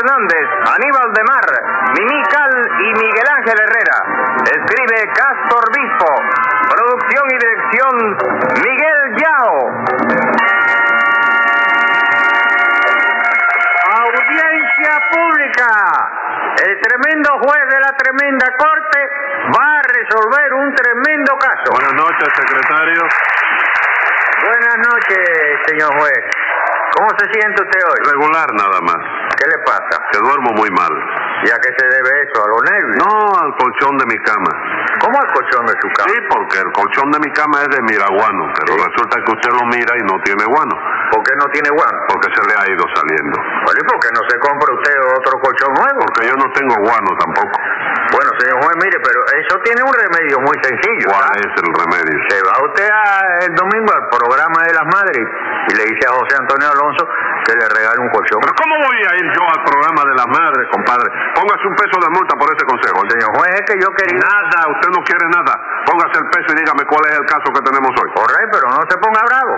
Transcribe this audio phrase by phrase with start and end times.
[0.00, 1.46] Hernández, Aníbal de Mar,
[1.98, 3.98] Mimical y Miguel Ángel Herrera.
[4.48, 6.14] Escribe Castor Bispo.
[6.70, 8.16] Producción y dirección
[8.64, 9.84] Miguel Yao.
[14.00, 15.68] Audiencia pública.
[16.64, 18.98] El tremendo juez de la tremenda corte
[19.52, 21.72] va a resolver un tremendo caso.
[21.72, 23.02] Buenas noches, secretario.
[24.46, 26.49] Buenas noches, señor juez.
[26.96, 28.00] ¿Cómo se siente usted hoy?
[28.12, 29.00] Regular nada más.
[29.38, 29.94] ¿Qué le pasa?
[30.12, 30.92] Que duermo muy mal.
[31.44, 32.36] ¿Y a qué se debe eso?
[32.44, 32.96] ¿A los nervios?
[33.00, 34.52] No, al colchón de mi cama.
[35.00, 36.08] ¿Cómo al colchón de su cama?
[36.12, 39.64] Sí, porque el colchón de mi cama es de miraguano, pero resulta que usted lo
[39.72, 40.74] mira y no tiene guano,
[41.10, 41.98] ¿Por qué no tiene guano?
[42.12, 43.36] porque se le ha ido saliendo.
[43.64, 46.00] Bueno, ¿y por qué no se compra usted otro colchón nuevo?
[46.04, 47.56] Porque yo no tengo guano tampoco.
[48.12, 51.06] Bueno, señor juez, mire, pero eso tiene un remedio muy sencillo.
[51.08, 52.16] ¿Cuál es el remedio?
[52.28, 55.24] Se va usted a- el domingo al programa de las madres
[55.68, 57.04] y le dice a José Antonio Alonso
[57.44, 58.40] que le regale un colchón.
[58.40, 61.08] Pero ¿cómo voy a ir yo al programa de las madres, compadre?
[61.36, 62.98] Póngase un peso de multa por ese consejo.
[63.08, 64.20] Señor juez, es que yo quería...
[64.20, 65.52] Nada, usted no quiere nada.
[65.84, 68.08] Póngase el peso y dígame cuál es el caso que tenemos hoy.
[68.12, 69.54] Correcto, pero no se ponga bravo.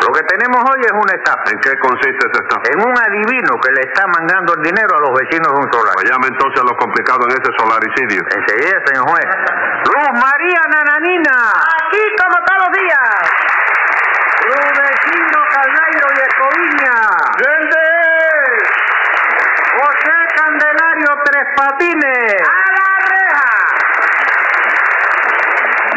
[0.00, 1.46] Lo que tenemos hoy es una estafa.
[1.50, 2.66] ¿En qué consiste esta estafa?
[2.74, 5.94] En un adivino que le está mandando el dinero a los vecinos de un solar.
[5.94, 8.20] Pues llame entonces a lo complicado en ese solaricidio.
[8.26, 9.28] Enseguida, señor juez.
[9.90, 11.36] Luz María Nananina.
[11.54, 13.09] Aquí como todos los días.
[15.60, 16.96] Rudecindo Caldairo y Escoviña.
[19.76, 22.40] José Candelario Tres Patines.
[22.40, 23.52] A la reja.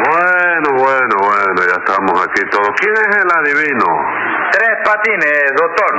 [0.10, 2.72] Bueno, bueno, bueno, ya estamos aquí todos.
[2.80, 3.88] ¿Quién es el adivino?
[4.52, 5.92] Tres Patines, doctor.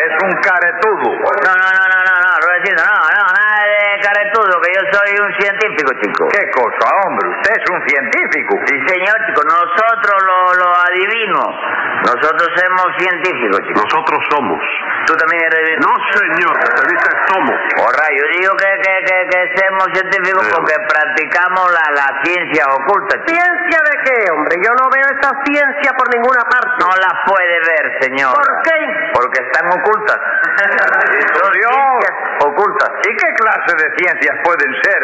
[0.00, 1.10] Es un caretudo.
[1.12, 5.10] No, no, no, no, no, no, Rudecindo, no, no, nada de caretudo, que yo soy
[5.20, 6.28] un científico, chico.
[6.28, 7.28] ¿Qué cosa, hombre?
[7.36, 8.58] Usted es un científico.
[8.66, 11.54] Sí, señor, chico, nosotros lo, lo adivinos.
[12.00, 13.80] Nosotros somos científicos, chico.
[13.84, 14.60] Nosotros somos.
[15.06, 15.78] ¿Tú también eres?
[15.80, 17.56] No, señor, se dice somos.
[17.76, 23.16] Porra, yo digo que, que, que, que somos científicos porque practicamos la, la ciencia oculta,
[23.24, 23.36] chico.
[23.36, 24.54] ¿Ciencia de qué, hombre?
[24.64, 26.72] Yo no veo esa ciencia por ninguna parte.
[26.80, 28.34] No la puede ver, señor.
[28.34, 28.78] ¿Por qué?
[29.14, 30.18] Porque están ocultas.
[31.40, 31.72] Son Dios.
[31.72, 32.90] ciencias ocultas.
[33.04, 35.00] ¿Y qué clase de ciencias pueden ser?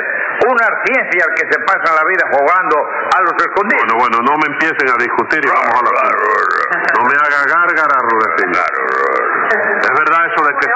[0.46, 2.76] Una ciencia que se pasa la vida jugando
[3.16, 3.84] a los escondidos.
[3.86, 7.96] Bueno, bueno, no me empiecen a discutir y vamos a la No me haga gárgara,
[8.08, 8.58] Rudecindo.
[9.80, 10.66] ¿Es verdad eso de que...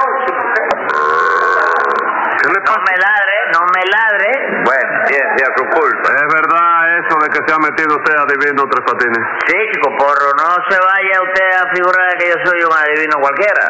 [2.41, 4.31] ¿Qué le No me ladre, no me ladre.
[4.65, 6.13] Bueno, ciencias ocultas.
[6.17, 9.23] ¿Es verdad eso de que se ha metido usted adivino tres patines?
[9.47, 13.65] Sí, chico, porro, no se vaya usted a figurar que yo soy un adivino cualquiera.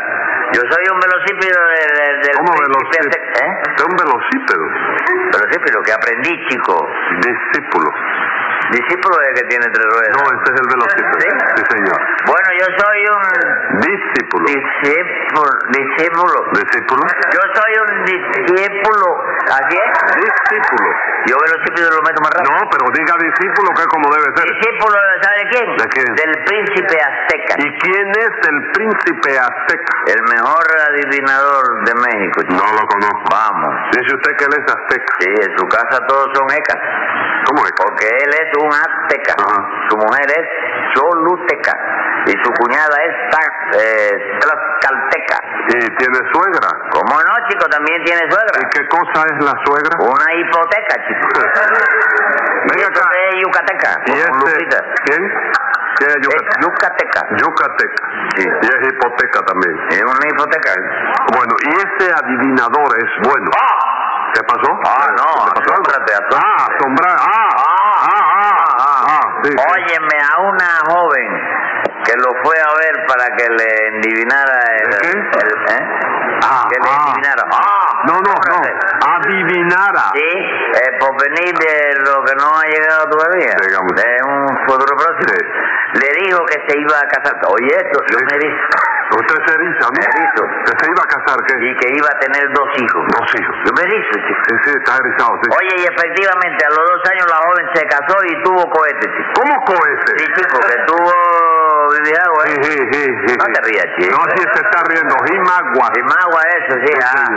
[0.55, 3.11] Yo soy un velocípedo de, de- del ¿Cómo velocípedo?
[3.11, 3.51] ¿Eh?
[3.71, 4.65] Usted es un velocípedo.
[5.34, 6.75] Velocípedo que aprendí, chico.
[7.27, 7.91] Discípulo.
[8.70, 10.10] Discípulo de que tiene tres ruedas.
[10.14, 11.16] No, este es el velocípedo.
[11.20, 11.28] ¿Sí?
[11.56, 11.98] Sí, señor.
[12.26, 13.25] Bueno, yo soy un
[13.81, 14.44] Discípulo.
[14.47, 15.50] discípulo.
[15.75, 16.36] Discípulo.
[16.54, 17.03] ¿Discípulo?
[17.34, 19.06] Yo soy un discípulo.
[19.50, 19.91] ¿Así es?
[20.22, 20.88] Discípulo.
[21.26, 22.54] Yo velocípedo lo meto más rápido.
[22.54, 24.47] No, pero diga discípulo que es como debe ser.
[24.54, 25.69] Discípulo, ¿sabe de quién?
[25.76, 26.09] ¿De quién?
[26.14, 27.54] Del príncipe azteca.
[27.59, 29.92] ¿Y quién es el príncipe azteca?
[30.14, 32.42] El mejor adivinador de México.
[32.47, 32.54] chico.
[32.54, 33.25] No lo conozco.
[33.30, 33.75] Vamos.
[33.98, 35.12] Dice usted que él es azteca.
[35.20, 36.78] Sí, en su casa todos son ecas.
[37.47, 37.73] ¿Cómo es?
[37.77, 39.34] Porque él es un azteca.
[39.89, 40.47] Su mujer es
[40.95, 41.75] choluteca.
[42.27, 43.17] Y su cuñada es
[43.81, 45.39] eh, tlaxcalteca.
[45.69, 46.69] ¿Y tiene suegra?
[46.93, 47.67] ¿Cómo no, chico?
[47.71, 48.56] También tiene suegra.
[48.61, 49.95] ¿Y qué cosa es la suegra?
[50.01, 51.28] Una hipoteca, chico.
[52.71, 53.09] Venga acá.
[53.31, 53.91] es yucateca.
[54.07, 54.77] ¿Y este?
[55.05, 55.22] ¿Quién?
[55.97, 56.28] ¿Quién es
[56.62, 57.21] Yucateca?
[57.37, 58.03] yucateca.
[58.37, 58.43] Sí.
[58.47, 59.77] Y es hipoteca también.
[59.91, 60.72] Es una hipoteca.
[61.37, 63.51] Bueno, y ese adivinador es bueno.
[64.34, 64.70] ¿Qué pasó?
[64.86, 65.72] Ah, no, ¿Qué pasó?
[65.74, 66.36] asómbrate, asómbrate.
[66.36, 67.16] Ah, asombrar.
[67.18, 69.56] Ah, ah, ah, ah, ah, sí, sí.
[69.58, 71.28] Óyeme a una joven
[72.04, 74.94] que lo fue a ver para que le endivinara el...
[74.94, 75.38] ¿El qué?
[75.38, 75.88] el- ¿eh?
[76.42, 76.96] Ah, que le ah.
[77.06, 77.44] endivinara.
[77.52, 78.02] ¡Ah!
[78.06, 78.60] No, no, no.
[79.16, 80.10] Adivinara.
[80.14, 83.92] Sí, eh, por venir de lo que no ha llegado todavía, Digamos.
[83.94, 85.34] de un futuro próximo.
[85.36, 86.00] Sí.
[86.00, 87.34] Le dijo que se iba a casar.
[87.47, 88.24] Oye, esto, yo Sí.
[88.30, 88.66] me erizo.
[89.10, 89.97] Usted se eriza, ¿no?
[89.97, 90.42] Me erizo.
[90.65, 91.54] ¿Que se iba a casar qué?
[91.59, 93.03] Y que iba a tener dos hijos.
[93.10, 93.57] Dos hijos.
[93.66, 94.42] Yo me erizo, chico.
[94.48, 95.47] Sí, sí, está erizado, sí.
[95.51, 99.30] Oye, y efectivamente, a los dos años la joven se casó y tuvo cohete, chico.
[99.34, 100.10] ¿Cómo cohete?
[100.18, 101.12] Sí, chico, que tuvo
[101.91, 102.59] Sí, ¿eh?
[102.63, 103.33] sí, sí, sí.
[103.37, 104.16] No te rías, chico.
[104.16, 105.15] No, sí se está riendo.
[105.27, 105.87] Jimagua.
[105.97, 107.25] Y magua eso, sí, Sí, ah.
[107.27, 107.34] sí.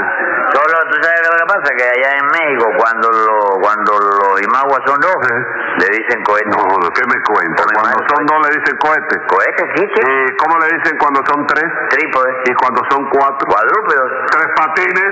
[0.53, 1.67] Solo, ¿tú sabes lo que pasa?
[1.77, 5.33] Que allá en México, cuando, lo, cuando los imaguas son dos, Sí.
[5.81, 6.49] le dicen cohete.
[6.49, 6.61] No,
[6.93, 7.63] ¿qué me cuenta?
[7.63, 9.15] Come Cuando son dos le dicen cohete.
[9.25, 10.09] Cohete, sí, chico.
[10.09, 11.67] ¿Y cómo le dicen cuando son tres?
[11.89, 12.31] Trípode.
[12.45, 13.43] Y cuando son cuatro.
[13.49, 14.09] Cuadrúpedos.
[14.29, 15.11] Tres patines.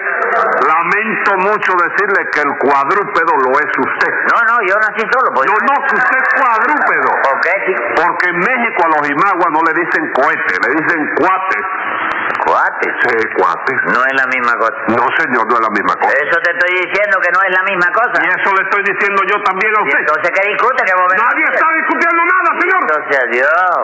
[0.68, 4.12] Lamento mucho decirle que el cuadrúpedo lo es usted.
[4.30, 5.28] No, no, yo nací solo.
[5.34, 5.50] Pues.
[5.50, 7.10] No, no, que usted es cuadrúpedo.
[7.24, 7.84] ¿Por qué, chico?
[7.98, 11.66] Porque en México a los imaguas no le dicen cohete, le dicen cuates.
[12.46, 12.94] Cuates.
[13.06, 13.78] Sí, cuates.
[13.96, 14.78] No es la misma cosa.
[14.92, 16.12] No, señor, no es la misma cosa.
[16.20, 18.16] Eso te estoy diciendo que no es la misma cosa.
[18.18, 20.00] Y eso le estoy diciendo yo también a ¿Y usted.
[20.02, 20.82] entonces qué discute?
[20.84, 22.80] que vos Nadie está discutiendo nada, señor.
[22.82, 23.84] Entonces, adiós.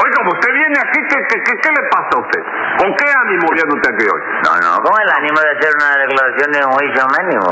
[0.00, 2.42] Oiga, usted viene aquí, ¿qué, qué, qué, qué le pasa a usted?
[2.82, 4.22] ¿Con qué ánimo viene usted aquí hoy?
[4.42, 7.46] No, no, con el ánimo de hacer una declaración de un juicio mínimo.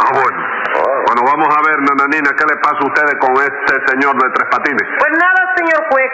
[0.00, 0.38] Ah, bueno.
[0.78, 4.46] Bueno, vamos a ver, nananina, ¿qué le pasa a ustedes con este señor de Tres
[4.52, 4.86] Patines?
[5.00, 5.37] Pues nada,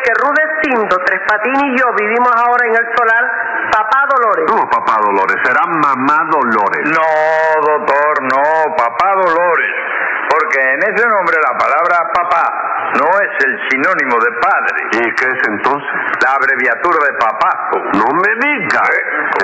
[0.03, 3.25] que Rudecindo, Tres Patines y yo vivimos ahora en el solar
[3.71, 4.47] Papá Dolores.
[4.49, 6.83] No, papá Dolores, será mamá Dolores.
[6.91, 9.71] No, doctor, no, papá Dolores.
[10.65, 12.45] En ese nombre la palabra papá
[12.99, 14.79] no es el sinónimo de padre.
[14.93, 15.91] ¿Y qué es entonces?
[16.25, 17.77] La abreviatura de papazo.
[18.01, 18.83] No me diga.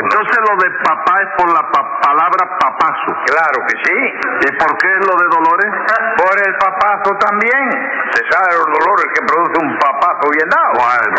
[0.01, 3.11] Entonces lo de papá es por la pa- palabra papazo.
[3.27, 3.99] Claro que sí.
[4.49, 5.71] ¿Y por qué es lo de Dolores?
[6.17, 7.65] Por el papazo también.
[8.15, 10.73] Se sabe los dolores que produce un papazo bien dado.
[10.81, 11.17] Bueno.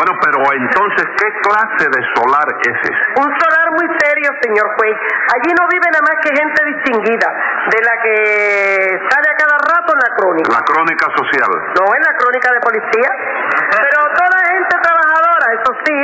[0.00, 2.88] Bueno, pero entonces, ¿qué clase de solar es ese?
[3.20, 4.96] Un solar muy serio, señor juez.
[5.36, 7.28] Allí no vive nada más que gente distinguida,
[7.68, 8.16] de la que
[8.96, 10.48] sale a cada rato en la crónica.
[10.56, 11.52] La crónica social.
[11.76, 13.10] No en la crónica de policía,
[13.76, 15.98] pero toda gente trabajadora, eso sí,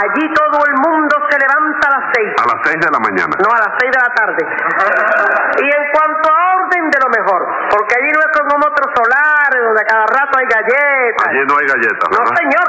[0.00, 2.32] allí todo el mundo se levanta a las seis.
[2.40, 3.36] A las seis de la mañana.
[3.36, 4.42] No, a las seis de la tarde.
[5.60, 7.40] Y en cuanto a orden, de lo mejor.
[7.70, 11.26] Porque allí no es como otros solares, donde a cada rato hay galletas.
[11.28, 12.36] Allí no hay galletas, No, ¿verdad?
[12.36, 12.68] señor.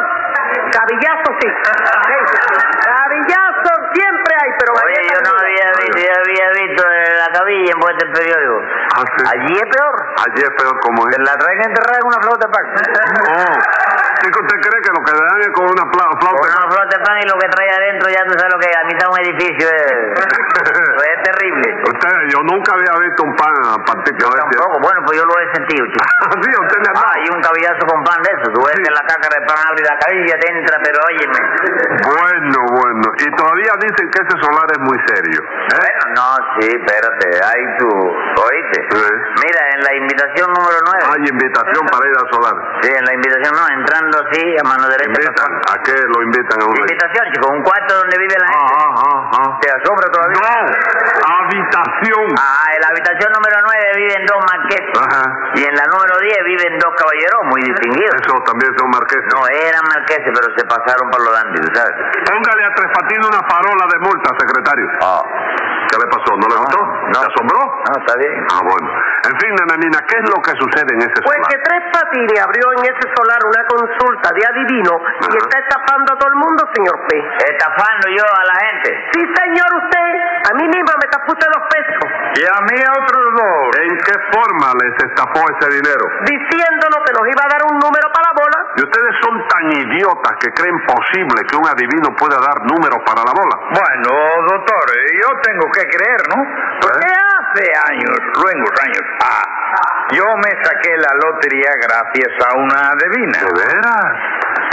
[0.72, 1.48] Cabillazo sí.
[1.48, 2.18] Sí.
[2.84, 5.40] Cabillazo siempre hay, pero Oye, yo no no.
[5.40, 8.58] había visto, yo había visto la cabilla en vuestro periódico.
[8.98, 9.22] Ah, sí.
[9.28, 9.96] Allí es peor.
[10.28, 11.16] Allí es peor como es.
[11.16, 12.66] Te la traen enterrada en una flauta de pan.
[12.68, 13.56] Oh,
[14.22, 16.48] ¿sí que usted cree que lo que le dan es con una pla- Con flauta?
[16.48, 18.78] una flauta de pan y lo que trae adentro ya tú sabes lo que es.
[18.78, 20.18] A mitad de un edificio es, es.
[20.18, 20.87] Usted,
[22.32, 24.24] yo nunca había visto un pan a partir de.
[24.26, 24.80] Tampoco.
[24.82, 26.06] Bueno, pues yo lo he sentido, chico.
[26.44, 28.48] sí, a usted le ha Ah, hay un cabillazo con pan de eso.
[28.54, 28.84] Tú ves Sí.
[28.84, 31.40] que la cácara de pan abre la cabilla, te entra, pero óyeme.
[32.08, 33.06] Bueno, bueno.
[33.22, 35.40] Y todavía dicen que ese solar es muy serio.
[35.42, 35.78] ¿eh?
[35.78, 36.28] Bueno, no,
[36.60, 37.28] sí, espérate.
[37.44, 38.80] Ahí tú, ¿oíste?
[38.92, 39.06] Sí.
[39.46, 41.06] Mira, en la invitación número 9.
[41.14, 42.56] Hay invitación para ir al solar.
[42.82, 45.06] Sí, en la invitación no, entrando así a mano derecha.
[45.08, 45.52] ¿Invitan?
[45.70, 46.76] ¿A qué lo invitan a uno?
[46.78, 48.74] Invitación, chico, un cuarto donde vive la Ah, gente.
[48.77, 48.77] ah,
[49.28, 50.40] ¿Te asombra todavía?
[50.40, 52.28] No, habitación.
[52.40, 54.96] Ah, en la habitación número 9 viven dos marqueses.
[54.96, 55.24] Ajá.
[55.56, 58.16] Y en la número 10 viven dos caballeros muy distinguidos.
[58.24, 59.28] Eso también son marqueses.
[59.36, 61.96] No eran marqueses, pero se pasaron por los dandy, ¿tú ¿sabes?
[62.24, 64.88] Póngale a Tres Patines una farola de multa, secretario.
[65.04, 65.24] Ah.
[65.88, 66.30] ¿Qué le pasó?
[66.38, 66.80] ¿No le gustó?
[66.84, 67.20] no.
[67.22, 67.60] ¿Se asombró?
[67.64, 68.36] No, está bien.
[68.52, 68.88] Ah, bueno.
[69.28, 71.50] En fin, nananina, ¿qué es lo que sucede en ese Pues solar?
[71.52, 74.94] que Tres Patines abrió en ese solar una consulta de adivino
[75.28, 77.24] y está estafando a todo el mundo, señor juez.
[77.48, 78.90] Estafando yo a la gente.
[79.16, 80.10] Sí, señor, usted.
[80.48, 82.08] A mí misma me está usted dos pesos.
[82.40, 83.64] Y a mí a otros dos.
[83.84, 86.04] ¿En qué forma les estafó ese dinero?
[86.24, 88.57] Diciéndonos que nos iba a dar un número para la bola.
[88.78, 93.26] Y ustedes son tan idiotas que creen posible que un adivino pueda dar números para
[93.26, 93.58] la bola.
[93.74, 94.10] Bueno,
[94.54, 96.38] doctor, eh, yo tengo que creer, ¿no?
[96.80, 97.28] Porque ¿Eh?
[97.42, 99.48] hace años, luengos años, ah,
[100.14, 103.40] yo me saqué la lotería gracias a una adivina.
[103.50, 104.14] ¿De veras?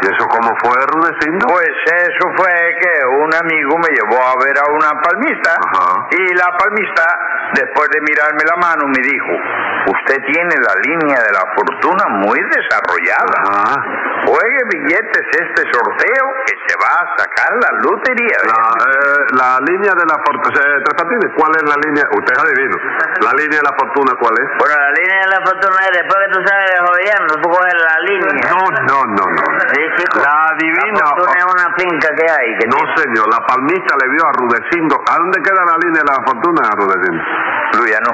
[0.02, 1.46] ¿Y eso cómo fue, Rudecindo?
[1.48, 6.08] Pues eso fue que un amigo me llevó a ver a una palmista Ajá.
[6.10, 7.04] y la palmista,
[7.54, 9.32] después de mirarme la mano, me dijo,
[9.86, 13.38] usted tiene la línea de la fortuna muy desarrollada.
[14.24, 18.38] Juegue billetes este sorteo que se va a sacar la lotería.
[18.48, 20.54] La, eh, la línea de la fortuna.
[20.54, 22.04] Tres Patines, ¿cuál es la línea?
[22.08, 22.76] Usted adivino.
[23.20, 24.48] ¿La línea de la fortuna cuál es?
[24.56, 27.76] Bueno, la línea de la fortuna es después que tú sabes de jodiendo, tú coges
[27.76, 28.32] la línea.
[28.48, 29.44] No, no, no, no.
[29.68, 30.16] Sí, chico.
[30.24, 31.00] La adivina.
[31.04, 32.48] La fortuna es una finca que hay.
[32.58, 34.94] Que No, señor, la palmista le vio a Rudecindo.
[35.04, 37.22] ¿A dónde queda la línea de la fortuna, Rudecindo?
[37.76, 38.12] Luya, no.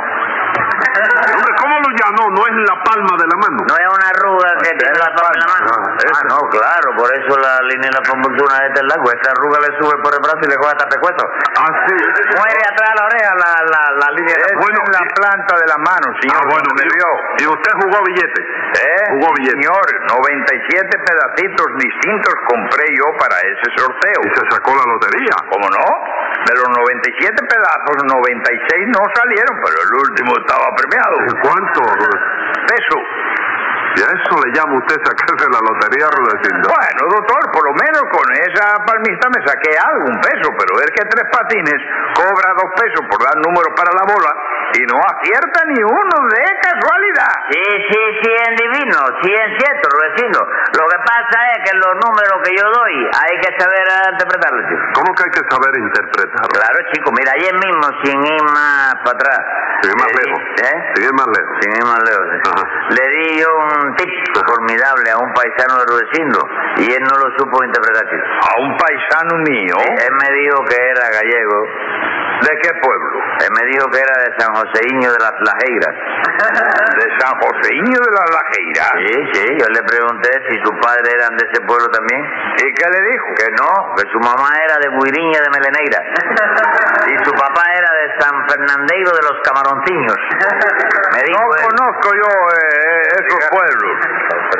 [0.50, 2.24] Hombre, ¿cómo lo llamó?
[2.34, 3.58] No es la palma de la mano.
[3.62, 5.68] No es una arruga que tiene la palma en la mano.
[5.70, 9.04] Ah, Ah, no, claro, por eso la línea de la fortuna es del lago.
[9.12, 11.22] Esta arruga le sube por el brazo y le coge hasta pecuesto.
[11.60, 11.96] Ah, sí.
[12.34, 15.66] Muere atrás de la oreja la, la, la línea de la Es la planta de
[15.70, 16.40] la mano, señor.
[16.40, 16.84] Ah, bueno, me
[17.40, 18.40] y usted jugó billete.
[18.42, 19.04] ¿Eh?
[19.16, 19.56] Jugó billete.
[19.60, 24.20] Señor, 97 pedacitos distintos compré yo para ese sorteo.
[24.24, 25.36] Y se sacó la lotería.
[25.48, 25.84] ¿Cómo no?
[26.40, 31.16] De los 97 pedazos, 96 no salieron, pero el último estaba premiado.
[31.42, 31.80] ¿Cuánto?
[32.66, 32.98] Peso.
[33.90, 36.70] ¿Y a eso le llama usted sacarse la lotería, Rudecindo?
[36.70, 40.88] Bueno, doctor, por lo menos con esa palmista me saqué algo, un peso, pero ver
[40.94, 41.80] que Tres Patines
[42.14, 44.30] cobra dos pesos por dar números para la bola,
[44.74, 47.34] y no acierta ni uno de casualidad.
[47.50, 50.40] Sí, sí, sí, es divino, sí es cierto, Rudecindo.
[50.40, 54.84] Lo que pasa es que los números que yo doy hay que saber interpretarlos, chico.
[54.94, 56.48] ¿Cómo que hay que saber interpretarlo?
[56.54, 59.40] Claro, chico, mira, ayer mismo, sin ir más para atrás.
[59.82, 60.42] Sigue más le di- lejos.
[60.60, 60.76] ¿Eh?
[60.94, 61.52] Sigue más lejos.
[61.60, 62.24] Sin ir más lejos.
[62.30, 62.94] sí.
[62.94, 64.10] Le di yo un tip
[64.46, 66.38] formidable a un paisano de Rudecindo
[66.78, 68.24] y él no lo supo interpretar, chico.
[68.44, 69.76] A un paisano mío.
[69.80, 71.58] Él me dijo que era gallego.
[72.40, 73.16] ¿De qué pueblo?
[73.44, 75.94] Él me dijo que era de San Joseíño de las Lajeiras.
[77.00, 78.86] De San Joseíño de la Lajeira.
[79.00, 82.20] Sí, sí, yo le pregunté si sus padres eran de ese pueblo también.
[82.60, 83.26] ¿Y qué le dijo?
[83.36, 86.00] Que no, que su mamá era de Guiriña de Meleneira.
[87.10, 90.18] Y su papá era de San Fernandeiro de los Camaronciños.
[91.16, 91.62] Me dijo No él.
[91.64, 93.92] conozco yo eh, esos pueblos.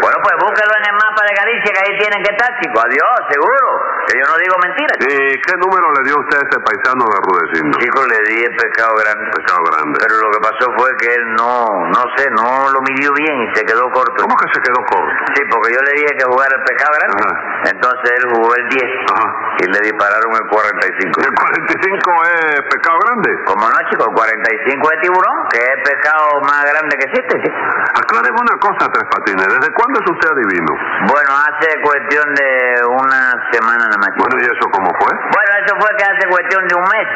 [0.01, 2.81] Bueno, pues búsquelo en el mapa de Galicia, que ahí tienen que estar, chico.
[2.81, 3.69] Adiós, seguro.
[4.09, 4.97] Que yo no digo mentiras.
[5.05, 7.70] ¿Y qué número le dio usted a ese paisano de Rudecindo?
[7.79, 9.31] Chico, le di el pescado grande.
[9.37, 9.99] Pescado grande.
[10.01, 13.55] Pero lo que pasó fue que él no, no sé, no lo midió bien y
[13.55, 14.17] se quedó corto.
[14.23, 15.13] ¿Cómo que se quedó corto?
[15.37, 17.23] Sí, porque yo le dije que jugara el pescado grande.
[17.23, 17.71] Ajá.
[17.71, 19.29] Entonces él jugó el 10 Ajá.
[19.61, 21.21] y le dispararon el 45.
[21.21, 23.31] ¿Y el 45 es pescado grande?
[23.45, 27.33] Como no, chico, el 45 es tiburón, que es el pescado más grande que existe,
[27.45, 27.57] chico.
[28.01, 29.47] Acláreme una cosa, Tres Patines.
[29.47, 30.73] ¿Desde cuándo es usted adivino?
[31.07, 32.51] Bueno, hace cuestión de
[32.89, 33.23] una
[33.53, 33.80] semana
[34.17, 35.13] Bueno, ¿y eso cómo fue?
[35.13, 37.09] Bueno, eso fue que hace cuestión de un mes.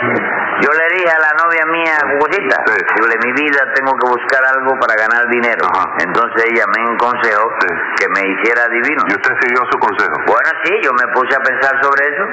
[0.61, 2.77] Yo le dije a la novia mía, Cucucita, Sí.
[3.25, 5.65] mi vida tengo que buscar algo para ganar dinero.
[5.73, 5.97] Ajá.
[5.99, 7.69] Entonces ella me aconsejó Sí.
[7.99, 9.03] que me hiciera divino.
[9.09, 10.15] ¿Y usted siguió su consejo?
[10.27, 12.25] Bueno, sí, yo me puse a pensar sobre eso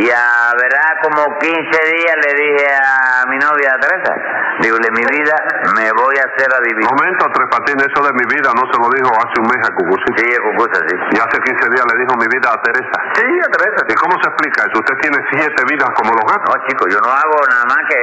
[0.00, 0.24] y a
[0.58, 4.12] verá como 15 días le dije a mi novia Teresa,
[4.60, 5.36] digo, de mi vida
[5.74, 6.88] me voy a hacer adivino.
[6.90, 9.70] Momento, Tres Patines, eso de mi vida no se lo dijo hace un mes a
[9.74, 10.16] Cucucita.
[10.16, 10.94] Sí, Cucuta, sí.
[10.94, 12.96] Y hace 15 días le dijo mi vida a Teresa.
[13.14, 13.80] Sí, a Teresa.
[13.88, 14.76] ¿Y cómo se explica eso?
[14.80, 16.48] ¿Usted tiene siete vidas como los gatos?
[16.50, 18.00] No, chico, yo no hago nada más que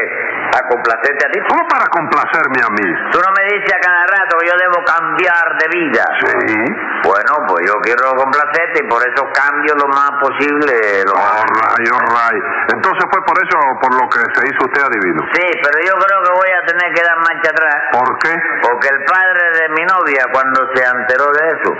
[0.56, 1.40] a complacerte a ti.
[1.48, 2.88] ¿Cómo para complacerme a mí?
[3.12, 6.04] Tú no me dices a cada rato que yo debo cambiar de vida.
[6.24, 6.58] Sí.
[7.04, 11.06] Bueno, pues yo quiero complacerte y por eso cambio lo más posible.
[11.06, 11.44] Lo más...
[11.44, 12.44] All right, all right.
[12.74, 15.22] Entonces fue por eso por lo que se hizo usted adivino.
[15.34, 17.76] Sí, pero yo creo que voy a tener que dar marcha atrás.
[17.92, 18.34] ¿Por qué?
[18.62, 21.72] Porque el padre de mi novia, cuando se enteró de eso.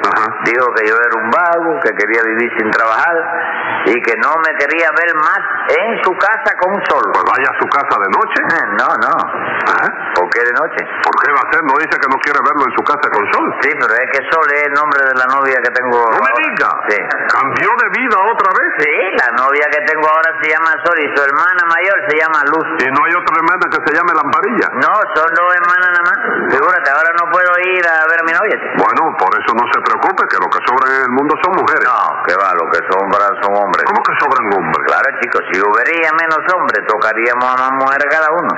[0.52, 3.16] Dijo que yo era un vago, que quería vivir sin trabajar
[3.86, 5.42] y que no me quería ver más
[5.76, 7.04] en su casa con un sol.
[7.14, 8.40] Pues vaya a su casa de noche.
[8.80, 9.14] No, no.
[9.68, 9.90] ¿Eh?
[10.16, 10.80] ¿Por qué de noche?
[11.04, 11.62] ¿Por qué va a ser?
[11.64, 13.46] No dice que no quiere verlo en su casa con sol.
[13.62, 15.98] Sí, pero es que Sol es el nombre de la novia que tengo.
[16.04, 16.44] No me ahora.
[16.44, 16.70] diga.
[16.92, 16.98] Sí.
[17.32, 18.70] ¿Cambió de vida otra vez?
[18.84, 22.40] Sí, la novia que tengo ahora se llama Sol y su hermana mayor se llama
[22.52, 22.68] Luz.
[22.84, 24.68] ¿Y no hay otra hermana que se llame Lamparilla?
[24.84, 26.18] No, son dos hermanas nada más.
[26.52, 28.56] Figúrate, ahora no puedo ir a ver a mi novia.
[28.60, 28.76] chico.
[28.84, 31.90] Bueno, por eso no se preocupe, que lo que sobran en el mundo son mujeres.
[31.90, 33.82] No, que va, lo que sobran son hombres.
[33.90, 34.82] ¿Cómo que sobran hombres?
[34.86, 38.52] Claro, chicos, si hubiera menos hombres, tocaríamos a más mujeres cada uno.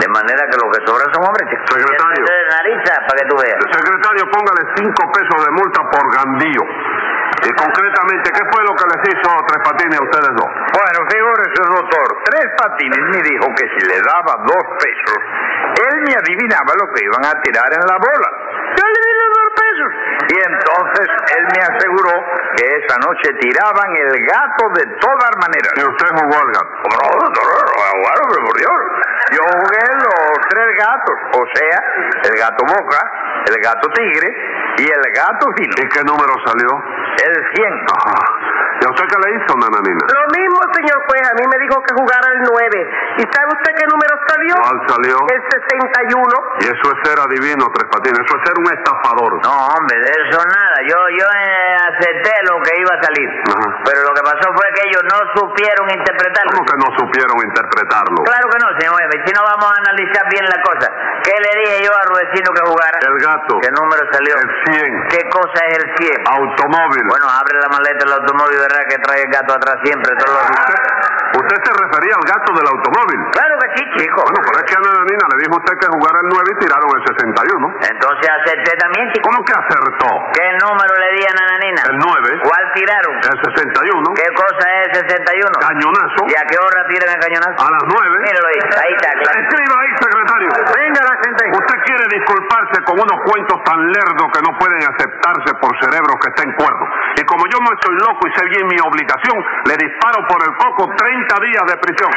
[0.00, 1.66] De manera que lo que sobran son hombres, chicos.
[1.76, 2.24] Secretario.
[2.24, 3.60] De nariza, para que tú veas.
[3.68, 6.64] Secretario, póngale cinco pesos de multa por gandío.
[7.36, 10.50] Y concretamente, ¿qué fue lo que les hizo Tres Patines a ustedes dos?
[10.72, 15.20] Bueno, figúrese, doctor, Tres Patines me dijo que si le daba dos pesos,
[15.84, 18.28] él me adivinaba lo que iban a tirar en la bola.
[18.72, 19.66] Yo le di los dos pesos.
[20.28, 22.14] Y entonces él me aseguró
[22.56, 25.70] que esa noche tiraban el gato de todas maneras.
[25.76, 26.72] Y usted jugó al gato.
[26.82, 27.46] ¿Cómo no, doctor?
[27.76, 28.80] Bueno, pero por Dios.
[29.32, 31.76] Yo jugué los tres gatos, o sea,
[32.30, 33.00] el gato boca,
[33.46, 34.28] el gato tigre
[34.78, 35.74] y el gato fino.
[35.76, 36.70] ¿Y qué número salió?
[37.26, 37.86] El 100.
[37.90, 38.35] Ajá.
[38.96, 40.04] ¿Y a usted qué le hizo, nananina?
[40.08, 43.20] Lo mismo, señor juez, a mí me dijo que jugara el 9.
[43.20, 44.54] ¿Y sabe usted qué número salió?
[44.56, 45.16] ¿Cuál salió?
[45.36, 46.24] El 61.
[46.60, 48.24] Y eso es ser adivino, Tres Patines.
[48.24, 49.30] Eso es ser un estafador.
[49.44, 50.76] No, hombre, de eso nada.
[50.88, 53.28] Yo, yo eh, acepté lo que iba a salir.
[53.52, 53.68] Ajá.
[53.84, 56.50] Pero lo que pasó fue que ellos no supieron interpretarlo.
[56.56, 58.16] ¿Cómo que no supieron interpretarlo?
[58.24, 59.08] Claro que no, señor juez.
[59.28, 60.88] Si no vamos a analizar bien la cosa.
[61.26, 62.98] ¿Qué le dije yo a Rudecino que jugara?
[63.02, 63.58] El gato.
[63.58, 64.34] ¿Qué número salió?
[64.38, 65.08] El 100.
[65.10, 66.22] ¿Qué cosa es el 100?
[66.22, 67.02] Automóvil.
[67.10, 68.86] Bueno, abre la maleta del automóvil, ¿verdad?
[68.88, 70.14] Que trae el gato atrás siempre.
[70.22, 70.46] Todos los...
[71.36, 73.20] ¿Usted, se refería al gato del automóvil.
[73.36, 74.24] Claro que sí, chico.
[74.24, 76.88] Bueno, pero es que a Nananina le dijo usted que jugara el 9 y tiraron
[76.96, 77.92] el 61.
[77.92, 79.28] Entonces acepté también, chico.
[79.28, 80.10] ¿Cómo que acertó?
[80.32, 81.80] ¿Qué número le di a Nananina?
[81.92, 82.40] El 9.
[82.40, 83.14] ¿Cuál tiraron?
[83.20, 84.16] El 61.
[84.16, 85.60] ¿Qué cosa es 61?
[85.60, 86.20] Cañonazo.
[86.24, 87.58] ¿Y a qué hora tiran el cañonazo?
[87.60, 88.16] A las 9.
[88.24, 89.36] Míralo ahí, ahí está, claro.
[89.36, 90.48] Escriba ahí, secretario.
[90.72, 91.42] Venga la gente.
[91.52, 96.52] Usted quiere disculparse unos cuentos tan lerdos que no pueden aceptarse por cerebros que estén
[96.56, 96.88] cuerdos.
[97.16, 99.36] Y como yo no estoy loco y sé bien mi obligación,
[99.68, 102.10] le disparo por el coco 30 días de prisión.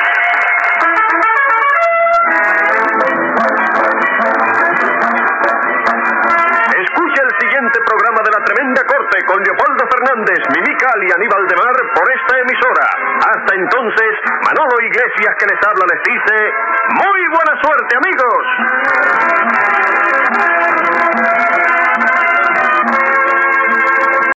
[6.79, 8.81] Escucha el siguiente programa de La Tremenda
[9.29, 12.81] con Leopoldo Fernández, Mimical y Aníbal de Mar por esta emisora.
[13.29, 16.35] Hasta entonces, Manolo Iglesias que les habla les dice,
[16.97, 18.43] muy buena suerte amigos.